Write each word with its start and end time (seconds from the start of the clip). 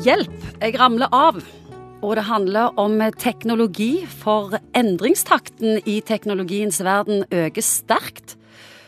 Hjelp, 0.00 0.32
jeg 0.62 0.78
ramler 0.80 1.10
av. 1.12 1.36
Og 2.00 2.14
det 2.16 2.22
handler 2.24 2.78
om 2.80 2.94
teknologi, 3.20 4.06
for 4.08 4.54
endringstakten 4.72 5.82
i 5.84 5.98
teknologiens 6.00 6.78
verden 6.80 7.26
øker 7.28 7.60
sterkt. 7.60 8.38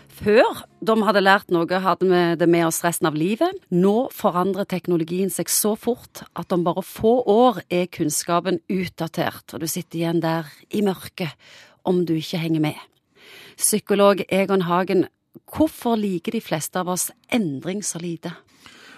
Før 0.08 0.62
de 0.80 0.94
hadde 1.04 1.20
lært 1.20 1.52
noe, 1.52 1.68
hadde 1.84 2.08
vi 2.08 2.20
det 2.40 2.48
med 2.48 2.64
oss 2.64 2.80
resten 2.80 3.10
av 3.10 3.18
livet. 3.18 3.58
Nå 3.68 4.08
forandrer 4.16 4.64
teknologien 4.70 5.28
seg 5.28 5.52
så 5.52 5.74
fort 5.76 6.22
at 6.32 6.54
om 6.56 6.64
bare 6.64 6.80
få 6.80 7.18
år 7.28 7.60
er 7.68 7.90
kunnskapen 7.92 8.62
utdatert, 8.72 9.52
og 9.52 9.60
du 9.60 9.68
sitter 9.68 10.00
igjen 10.00 10.22
der 10.24 10.48
i 10.72 10.80
mørket 10.80 11.36
om 11.84 12.06
du 12.08 12.14
ikke 12.16 12.40
henger 12.40 12.64
med. 12.70 12.80
Psykolog 13.60 14.24
Egon 14.32 14.64
Hagen, 14.64 15.10
hvorfor 15.44 16.00
liker 16.00 16.32
de 16.32 16.40
fleste 16.40 16.80
av 16.80 16.88
oss 16.96 17.10
endring 17.28 17.84
så 17.84 18.00
lite? 18.00 18.32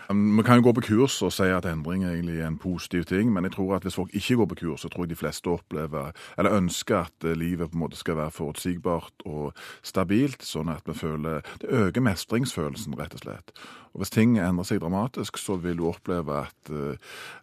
Vi 0.09 0.43
kan 0.43 0.59
jo 0.59 0.67
gå 0.67 0.73
på 0.73 0.85
kurs 0.85 1.17
og 1.25 1.33
si 1.33 1.47
at 1.49 1.65
endring 1.69 2.05
egentlig 2.05 2.41
er 2.41 2.49
en 2.51 2.59
positiv 2.61 3.05
ting, 3.09 3.33
men 3.33 3.45
jeg 3.45 3.55
tror 3.57 3.77
at 3.77 3.87
hvis 3.87 3.97
folk 3.97 4.11
ikke 4.15 4.37
går 4.37 4.51
på 4.53 4.59
kurs, 4.63 4.85
så 4.85 4.89
tror 4.89 5.05
jeg 5.05 5.15
de 5.15 5.21
fleste 5.23 5.49
opplever, 5.49 6.13
eller 6.39 6.59
ønsker 6.59 6.97
at 7.07 7.25
eh, 7.25 7.37
livet 7.39 7.71
på 7.71 7.79
en 7.79 7.85
måte 7.85 7.97
skal 7.97 8.19
være 8.21 8.35
forutsigbart 8.35 9.25
og 9.25 9.55
stabilt, 9.83 10.45
sånn 10.45 10.69
at 10.69 10.85
vi 10.87 10.95
føler 10.99 11.41
Det 11.61 11.71
øker 11.71 12.05
mestringsfølelsen, 12.05 12.99
rett 12.99 13.15
og 13.15 13.25
slett. 13.25 13.57
Og 13.95 14.03
Hvis 14.03 14.11
ting 14.11 14.39
endrer 14.43 14.67
seg 14.67 14.81
dramatisk, 14.83 15.39
så 15.39 15.55
vil 15.63 15.79
du 15.79 15.85
oppleve 15.87 16.41
at, 16.49 16.71
eh, 16.71 16.97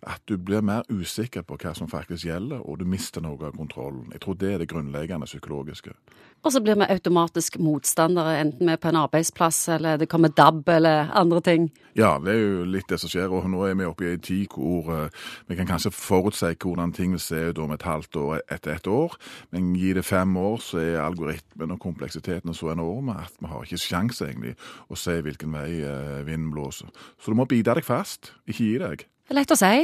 at 0.03 0.21
du 0.27 0.35
blir 0.37 0.61
mer 0.61 0.83
usikker 0.89 1.45
på 1.47 1.55
hva 1.55 1.71
som 1.75 1.87
faktisk 1.87 2.27
gjelder, 2.27 2.59
og 2.67 2.79
du 2.79 2.85
mister 2.85 3.23
noe 3.23 3.39
av 3.47 3.55
kontrollen. 3.55 4.11
Jeg 4.11 4.21
tror 4.21 4.35
det 4.35 4.53
er 4.53 4.57
det 4.59 4.67
grunnleggende 4.69 5.29
psykologiske. 5.29 5.95
Og 6.43 6.51
så 6.51 6.59
blir 6.59 6.75
vi 6.75 6.89
automatisk 6.89 7.59
motstandere, 7.61 8.39
enten 8.41 8.67
vi 8.67 8.73
er 8.73 8.81
på 8.81 8.89
en 8.89 8.99
arbeidsplass, 9.03 9.61
eller 9.77 9.99
det 10.01 10.09
kommer 10.09 10.33
DAB 10.33 10.69
eller 10.73 11.11
andre 11.13 11.41
ting. 11.45 11.69
Ja, 11.95 12.17
det 12.23 12.33
er 12.33 12.41
jo 12.41 12.50
litt 12.67 12.89
det 12.91 12.99
som 13.01 13.11
skjer. 13.11 13.31
Og 13.33 13.47
nå 13.51 13.63
er 13.67 13.77
vi 13.79 13.87
oppe 13.87 14.07
i 14.07 14.13
en 14.15 14.23
tid 14.23 14.55
hvor 14.55 14.89
uh, 14.91 15.29
vi 15.49 15.57
kan 15.59 15.69
kanskje 15.69 15.93
forutse 15.95 16.53
hvordan 16.61 16.93
ting 16.95 17.15
vil 17.15 17.23
se 17.23 17.39
ut 17.51 17.61
om 17.63 17.73
et 17.75 17.85
halvt 17.87 18.19
år 18.21 18.41
etter 18.51 18.75
et 18.75 18.89
år. 18.91 19.17
Men 19.51 19.73
gi 19.77 19.93
det 19.97 20.05
fem 20.07 20.35
år, 20.37 20.59
så 20.63 20.81
er 20.83 21.01
algoritmen 21.03 21.75
og 21.75 21.81
kompleksiteten 21.83 22.55
så 22.57 22.73
enorme 22.75 23.17
at 23.23 23.39
vi 23.39 23.51
har 23.51 23.65
ikke 23.65 23.81
sjanse 23.81 24.27
egentlig 24.27 24.57
å 24.89 24.99
se 24.99 25.19
hvilken 25.23 25.55
vei 25.55 25.81
uh, 25.85 26.21
vinden 26.27 26.51
blåser. 26.53 26.91
Så 27.19 27.31
du 27.31 27.39
må 27.39 27.47
bite 27.49 27.75
deg 27.77 27.87
fast, 27.87 28.33
ikke 28.47 28.63
gi 28.63 28.77
deg. 28.81 29.07
Det 29.31 29.37
er 29.37 29.45
lett 29.45 29.51
å 29.53 29.55
si. 29.55 29.75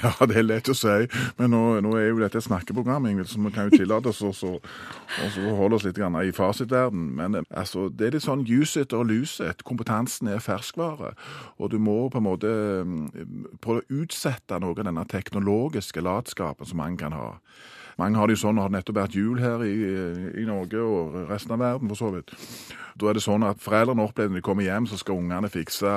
Ja, 0.00 0.10
det 0.24 0.36
er 0.40 0.46
lett 0.46 0.68
å 0.72 0.74
si, 0.74 0.92
men 1.36 1.50
nå, 1.52 1.58
nå 1.84 1.90
er 2.00 2.06
jo 2.06 2.22
dette 2.22 2.40
et 2.40 2.46
snakkeprogram, 2.46 3.04
Ingvild, 3.04 3.28
så 3.28 3.42
vi 3.44 3.50
kan 3.52 3.68
jo 3.68 3.76
tillate 3.76 4.08
oss 4.08 4.40
å 4.40 4.54
holde 5.58 5.76
oss 5.76 5.84
litt 5.84 6.00
i 6.00 6.30
fasitverden. 6.32 7.10
Men 7.18 7.36
eh, 7.36 7.44
altså, 7.52 7.90
det 7.92 8.06
er 8.06 8.16
litt 8.16 8.24
sånn 8.24 8.46
use 8.48 8.80
it 8.80 8.96
or 8.96 9.04
lose 9.04 9.44
it. 9.44 9.60
Kompetansen 9.68 10.32
er 10.32 10.40
ferskvare. 10.40 11.12
Og 11.60 11.74
du 11.74 11.76
må 11.76 12.08
på 12.08 12.22
en 12.22 12.28
måte 12.30 12.48
mm, 12.48 13.60
prøve 13.60 13.84
å 13.84 14.00
utsette 14.00 14.56
noe 14.64 14.72
av 14.72 14.88
denne 14.88 15.04
teknologiske 15.12 16.00
latskapen 16.00 16.72
som 16.72 16.80
mange 16.80 17.02
kan 17.04 17.12
ha. 17.12 17.34
Mange 18.00 18.18
har 18.18 18.26
det 18.26 18.38
jo 18.38 18.46
sånn, 18.46 18.58
og 18.58 18.70
har 18.70 18.72
nettopp 18.74 19.02
vært 19.02 19.18
jul 19.20 19.38
her 19.38 19.62
i, 19.68 19.74
i 20.40 20.48
Norge 20.48 20.80
og 20.80 21.28
resten 21.28 21.54
av 21.54 21.62
verden, 21.62 21.92
for 21.92 22.00
så 22.00 22.10
vidt. 22.16 22.32
Da 22.98 23.10
er 23.10 23.18
det 23.18 23.24
sånn 23.24 23.42
at 23.46 23.62
foreldrene 23.62 24.04
opplever 24.06 24.30
når 24.30 24.38
de 24.38 24.46
kommer 24.46 24.66
hjem, 24.66 24.86
så 24.86 24.98
skal 24.98 25.18
ungene 25.18 25.50
fikse 25.50 25.90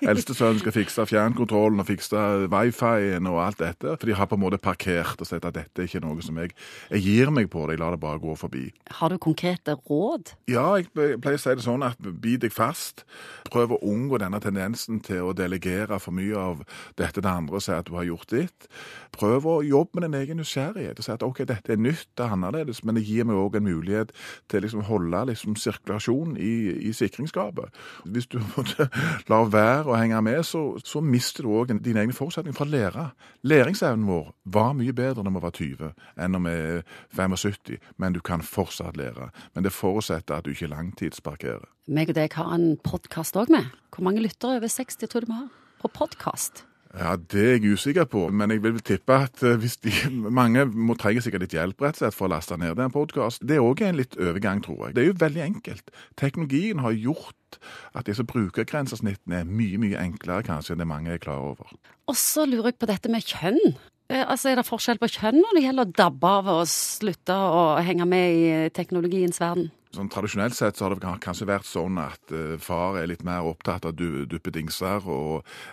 Eldstesønnen 0.00 0.60
skal 0.62 0.72
fikse 0.72 1.04
fjernkontrollen 1.08 1.82
og 1.82 1.88
fikse 1.88 2.22
wifi-en 2.50 3.28
og 3.30 3.40
alt 3.44 3.60
dette. 3.60 3.96
For 3.96 4.08
de 4.08 4.16
har 4.16 4.28
på 4.30 4.38
en 4.38 4.44
måte 4.44 4.60
parkert 4.62 5.20
og 5.20 5.28
sett 5.28 5.44
at 5.44 5.56
dette 5.56 5.82
er 5.82 5.88
ikke 5.88 6.02
noe 6.04 6.22
som 6.24 6.38
jeg 6.40 6.54
Jeg 6.90 7.02
gir 7.04 7.30
meg 7.30 7.50
på 7.50 7.66
det, 7.66 7.76
jeg 7.76 7.82
lar 7.82 7.94
det 7.94 8.00
bare 8.00 8.18
gå 8.18 8.34
forbi. 8.36 8.70
Har 8.90 9.08
du 9.10 9.18
konkrete 9.18 9.74
råd? 9.74 10.34
Ja, 10.48 10.76
jeg 10.76 10.90
pleier 10.94 11.38
å 11.38 11.42
si 11.42 11.54
det 11.54 11.64
sånn 11.64 11.84
at 11.86 11.98
bit 12.00 12.42
deg 12.42 12.52
fast. 12.52 13.04
Prøv 13.50 13.76
å 13.76 13.80
unngå 13.86 14.18
denne 14.18 14.40
tendensen 14.40 15.00
til 15.04 15.28
å 15.28 15.34
delegere 15.36 15.98
for 16.00 16.14
mye 16.16 16.36
av 16.38 16.64
dette 16.98 17.20
til 17.20 17.30
andre 17.30 17.60
og 17.60 17.64
si 17.64 17.74
at 17.74 17.88
du 17.88 17.94
har 17.98 18.08
gjort 18.08 18.30
ditt. 18.32 18.68
Prøv 19.14 19.46
å 19.46 19.56
jobbe 19.66 19.98
med 19.98 20.08
din 20.08 20.18
egen 20.20 20.40
nysgjerrighet 20.40 20.98
og 20.98 21.06
si 21.06 21.12
at 21.14 21.24
OK, 21.26 21.42
dette 21.48 21.74
er 21.74 21.80
nytt, 21.80 22.08
det 22.18 22.26
er 22.26 22.34
annerledes, 22.36 22.82
men 22.84 22.98
det 22.98 23.06
gir 23.08 23.26
meg 23.28 23.38
òg 23.40 23.58
en 23.58 23.66
mulighet 23.66 24.14
til 24.50 24.60
å 24.60 24.64
liksom 24.66 24.86
holde 24.88 25.24
liksom 25.30 25.56
sirkulasjon 25.58 26.36
i, 26.40 26.52
i 26.88 26.92
sikringsskapet. 26.96 27.74
Hvis 28.04 28.30
du 28.30 28.38
måtte 28.54 28.88
la 29.30 29.42
være 29.50 29.90
å 29.90 29.98
henge 29.98 30.20
med, 30.24 30.42
så, 30.46 30.62
så 30.84 31.02
mister 31.04 31.46
du 31.46 31.54
òg 31.54 31.74
dine 31.84 32.04
egne 32.04 32.16
forutsetninger 32.30 32.56
for 32.56 32.68
å 32.68 32.74
lære. 32.74 33.04
Læringsevnen 33.42 34.06
vår 34.08 34.30
var 34.44 34.72
mye 34.78 34.94
bedre 34.94 35.24
når 35.24 35.34
vi 35.34 35.42
var 35.44 35.56
20 35.58 35.90
enn 36.20 36.34
når 36.36 36.44
vi 36.46 36.54
er 36.54 36.82
75, 37.18 37.78
men 37.98 38.14
du 38.14 38.20
kan 38.20 38.42
fortsatt 38.42 38.98
lære. 39.00 39.30
Men 39.54 39.66
det 39.66 39.74
forutsetter 39.74 40.38
at 40.38 40.46
du 40.46 40.54
ikke 40.54 40.70
langtidsparkerer. 40.70 41.66
Meg 41.90 42.12
og 42.12 42.18
deg 42.20 42.34
har 42.38 42.54
en 42.54 42.76
podkast 42.86 43.36
òg 43.36 43.50
med. 43.50 43.70
Hvor 43.90 44.06
mange 44.06 44.22
lyttere 44.22 44.60
over 44.60 44.70
60 44.70 45.10
tror 45.10 45.26
du 45.26 45.32
vi 45.32 45.38
har 45.40 45.48
på 45.82 45.90
podkast? 45.96 46.64
Ja, 46.90 47.14
Det 47.16 47.40
er 47.40 47.52
jeg 47.58 47.76
usikker 47.78 48.04
på, 48.10 48.24
men 48.34 48.50
jeg 48.50 48.62
vil 48.64 48.80
tippe 48.82 49.14
at 49.14 49.42
eh, 49.46 49.54
hvis 49.62 49.76
de, 49.84 49.92
mange 50.10 50.64
må 50.66 50.96
trenger 50.98 51.22
sikkert 51.22 51.44
litt 51.44 51.54
hjelp 51.54 51.84
rett 51.84 51.94
og 51.94 52.02
slett 52.02 52.16
for 52.16 52.26
å 52.26 52.32
laste 52.32 52.58
ned 52.58 52.74
den 52.80 52.90
podkast. 52.90 53.44
Det 53.46 53.60
er 53.60 53.62
òg 53.62 53.84
en 53.86 54.00
litt 54.00 54.16
overgang, 54.18 54.62
tror 54.64 54.88
jeg. 54.88 54.96
Det 54.96 55.04
er 55.04 55.08
jo 55.12 55.20
veldig 55.20 55.44
enkelt. 55.44 55.94
Teknologien 56.18 56.82
har 56.82 56.96
gjort 56.98 57.60
at 57.94 58.10
disse 58.10 58.26
brukergrensesnittene 58.26 59.42
er 59.44 59.46
mye 59.46 59.78
mye 59.78 60.02
enklere 60.02 60.46
kanskje 60.50 60.74
enn 60.74 60.82
det 60.82 60.90
mange 60.90 61.14
er 61.14 61.22
klar 61.22 61.52
over. 61.52 61.70
Og 62.10 62.18
så 62.18 62.42
lurer 62.48 62.72
jeg 62.72 62.80
på 62.82 62.90
dette 62.90 63.12
med 63.12 63.22
kjønn. 63.22 63.62
Eh, 64.10 64.24
altså, 64.26 64.50
Er 64.50 64.58
det 64.58 64.66
forskjell 64.66 64.98
på 64.98 65.14
kjønn 65.14 65.38
når 65.38 65.54
det 65.54 65.66
gjelder 65.68 65.86
å 65.86 65.98
dabbe 66.02 66.38
av 66.40 66.54
og 66.56 66.64
slutte 66.66 67.36
å 67.38 67.62
henge 67.86 68.06
med 68.10 68.34
i 68.34 68.48
teknologiens 68.74 69.38
verden? 69.38 69.70
Sånn 69.90 70.10
Tradisjonelt 70.12 70.54
sett 70.54 70.78
så 70.78 70.86
har 70.86 70.94
det 70.94 71.12
kanskje 71.24 71.48
vært 71.50 71.66
sånn 71.66 71.98
at 71.98 72.30
uh, 72.30 72.54
far 72.62 73.00
er 73.00 73.08
litt 73.10 73.24
mer 73.26 73.46
opptatt 73.48 73.88
av 73.88 73.96
du, 73.98 74.22
duppedingser 74.30 75.02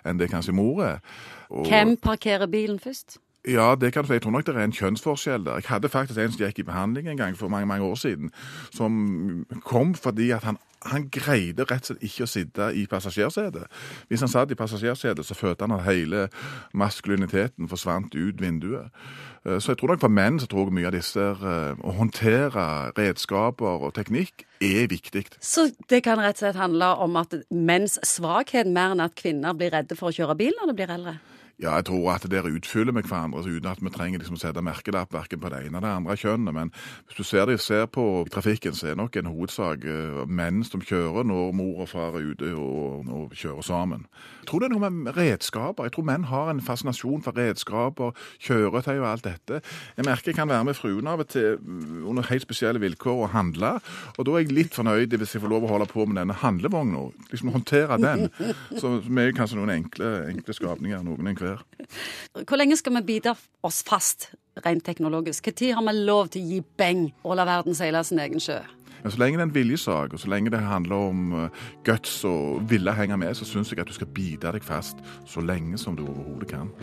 enn 0.07 0.17
det 0.17 0.31
kanskje 0.31 0.55
mor 0.57 0.81
er. 0.85 1.03
Og, 1.51 1.67
Hvem 1.69 1.95
parkerer 2.01 2.49
bilen 2.49 2.81
først? 2.81 3.19
Ja, 3.47 3.75
det 3.79 3.93
kan 3.93 4.03
du 4.03 4.07
si. 4.07 4.13
Jeg 4.13 4.21
tror 4.21 4.31
nok 4.35 4.45
det 4.47 4.55
er 4.55 4.63
en 4.63 4.75
kjønnsforskjell 4.75 5.45
der. 5.45 5.61
Jeg 5.61 5.69
hadde 5.71 5.89
faktisk 5.89 6.19
en 6.19 6.31
som 6.31 6.45
gikk 6.45 6.59
i 6.59 6.67
behandling 6.67 7.07
en 7.07 7.17
gang 7.17 7.37
for 7.37 7.47
mange 7.47 7.69
mange 7.69 7.85
år 7.85 7.95
siden, 7.95 8.31
som 8.71 9.45
kom 9.65 9.95
fordi 9.95 10.31
at 10.35 10.43
han 10.43 10.57
han 10.85 11.07
greide 11.11 11.65
rett 11.67 11.87
og 11.87 11.89
slett 11.89 12.03
ikke 12.05 12.25
å 12.25 12.29
sitte 12.29 12.67
i 12.77 12.83
passasjersetet. 12.89 13.65
Hvis 14.09 14.23
han 14.23 14.31
satt 14.31 14.51
i 14.53 14.57
passasjersetet, 14.57 15.25
så 15.25 15.37
følte 15.37 15.65
han 15.65 15.75
at 15.77 15.87
hele 15.87 16.27
maskuliniteten 16.77 17.69
forsvant 17.71 18.15
ut 18.15 18.41
vinduet. 18.41 18.93
Eh, 19.45 19.57
så 19.59 19.73
jeg 19.73 19.81
tror 19.81 19.93
nok 19.93 20.03
for 20.05 20.13
menn 20.13 20.39
så 20.39 20.49
tror 20.49 20.67
jeg 20.67 20.77
mye 20.77 20.89
av 20.89 20.95
disse 20.95 21.23
eh, 21.23 21.73
Å 21.77 21.95
håndtere 21.97 22.67
redskaper 22.97 23.87
og 23.87 23.95
teknikk 23.97 24.45
er 24.63 24.89
viktig. 24.91 25.25
Så 25.41 25.69
det 25.89 26.03
kan 26.05 26.21
rett 26.21 26.37
og 26.37 26.45
slett 26.45 26.61
handle 26.61 26.93
om 27.03 27.17
at 27.19 27.33
menns 27.49 27.97
svakhet 28.05 28.69
mer 28.69 28.95
enn 28.95 29.03
at 29.03 29.17
kvinner 29.17 29.57
blir 29.57 29.73
redde 29.73 29.97
for 29.97 30.11
å 30.11 30.15
kjøre 30.15 30.37
bil 30.37 30.55
når 30.59 30.71
de 30.71 30.77
blir 30.77 30.93
eldre? 30.93 31.17
Ja, 31.57 31.71
jeg 31.75 31.87
tror 31.87 32.11
at 32.13 32.25
dere 32.29 32.51
utfyller 32.53 32.93
med 32.93 33.07
hverandre 33.09 33.41
uten 33.41 33.65
at 33.65 33.79
vi 33.81 33.89
trenger 33.89 34.21
liksom 34.21 34.35
å 34.37 34.41
sette 34.43 34.61
merkelapp 34.61 35.09
verken 35.15 35.39
på 35.41 35.49
det 35.49 35.63
ene 35.65 35.79
eller 35.79 35.87
det 35.87 35.93
andre 36.03 36.15
kjønnet. 36.21 36.53
Men 36.53 36.69
hvis 37.07 37.17
du 37.17 37.25
ser, 37.25 37.47
det, 37.49 37.55
ser 37.65 37.87
på 37.89 38.03
trafikken, 38.29 38.75
så 38.77 38.91
er 38.91 38.93
det 38.93 38.99
nok 39.01 39.17
en 39.17 39.31
hovedsak 39.31 39.87
uh, 39.89 40.19
menn 40.29 40.61
som 40.67 40.83
kjører 40.85 41.25
når 41.25 41.55
mor 41.57 41.79
og 41.81 41.89
far 41.89 42.19
er 42.19 42.27
ute 42.29 42.51
og, 42.53 43.09
og, 43.09 43.33
kjører 43.33 43.65
sammen. 43.65 44.05
Jeg 44.43 44.51
tror 44.51 44.61
det 44.61 44.67
er 44.69 44.73
noe 44.75 44.91
med 44.99 45.17
redskaper. 45.17 45.87
Jeg 45.87 45.95
tror 45.95 46.05
menn 46.11 46.27
har 46.29 46.51
en 46.51 46.61
fascinasjon 46.61 47.25
for 47.25 47.41
redskaper, 47.41 48.13
kjøretøy 48.37 48.93
og 48.99 49.07
alt 49.15 49.25
dette. 49.25 49.63
Jeg 49.97 50.05
merker 50.05 50.35
jeg 50.35 50.37
kan 50.37 50.53
være 50.53 50.69
med 50.69 50.77
fruen 50.77 51.09
av 51.09 51.25
og 51.25 51.31
til 51.33 51.57
mm, 51.57 52.05
under 52.05 52.29
helt 52.29 52.45
spesielle 52.45 52.83
vilkår 52.85 53.23
og 53.25 53.33
handle. 53.33 53.73
Og 54.13 54.29
da 54.29 54.37
er 54.37 54.45
jeg 54.45 54.53
litt 54.53 54.77
fornøyd 54.77 55.17
hvis 55.17 55.33
jeg 55.33 55.41
får 55.41 55.55
lov 55.55 55.65
å 55.65 55.73
holde 55.73 55.89
på 55.89 56.05
med 56.05 56.21
denne 56.21 56.37
handlevogna. 56.37 57.07
Liksom 57.33 57.49
håndtere 57.57 57.97
den. 58.05 58.27
Så 58.77 58.99
vi 59.01 59.25
er 59.25 59.33
kanskje 59.33 59.57
noen 59.57 59.73
enkle, 59.79 60.13
enkle 60.35 60.59
skapninger, 60.61 61.01
noen 61.01 61.33
enhver 61.33 61.46
før. 61.47 61.63
Hvor 62.43 62.59
lenge 62.59 62.77
skal 62.77 62.99
vi 62.99 63.05
bite 63.13 63.35
oss 63.65 63.83
fast 63.87 64.31
rent 64.65 64.85
teknologisk? 64.85 65.47
Når 65.47 65.75
har 65.75 65.87
vi 65.87 65.99
lov 66.07 66.33
til 66.33 66.43
å 66.43 66.51
gi 66.51 66.63
beng 66.77 67.07
og 67.23 67.37
la 67.39 67.47
verden 67.47 67.77
seile 67.77 68.03
sin 68.03 68.21
egen 68.23 68.43
sjø? 68.43 68.61
Men 69.03 69.11
Så 69.11 69.19
lenge 69.21 69.37
det 69.37 69.43
er 69.43 69.47
en 69.47 69.55
viljesak, 69.55 70.13
og 70.13 70.19
så 70.19 70.27
lenge 70.27 70.51
det 70.51 70.59
handler 70.59 70.95
om 70.95 71.33
uh, 71.33 71.49
guts 71.85 72.23
og 72.25 72.69
ville 72.69 72.93
henge 72.93 73.17
med, 73.17 73.35
så 73.37 73.45
syns 73.45 73.71
jeg 73.71 73.79
at 73.79 73.87
du 73.87 73.93
skal 73.93 74.09
bite 74.11 74.51
deg 74.51 74.65
fast 74.65 74.97
så 75.25 75.41
lenge 75.41 75.77
som 75.77 75.95
du 75.95 76.03
overhodet 76.03 76.49
kan. 76.49 76.73